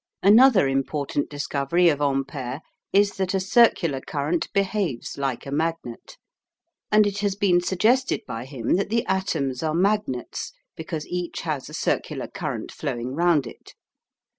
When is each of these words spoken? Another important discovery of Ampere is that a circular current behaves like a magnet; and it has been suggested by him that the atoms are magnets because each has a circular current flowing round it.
Another 0.23 0.67
important 0.67 1.29
discovery 1.29 1.87
of 1.87 2.01
Ampere 2.01 2.61
is 2.91 3.17
that 3.17 3.35
a 3.35 3.39
circular 3.39 4.01
current 4.01 4.51
behaves 4.51 5.15
like 5.15 5.45
a 5.45 5.51
magnet; 5.51 6.17
and 6.91 7.05
it 7.05 7.19
has 7.19 7.35
been 7.35 7.61
suggested 7.61 8.21
by 8.25 8.45
him 8.45 8.77
that 8.77 8.89
the 8.89 9.05
atoms 9.05 9.61
are 9.61 9.75
magnets 9.75 10.53
because 10.75 11.05
each 11.05 11.41
has 11.41 11.69
a 11.69 11.75
circular 11.75 12.27
current 12.27 12.71
flowing 12.71 13.13
round 13.13 13.45
it. 13.45 13.75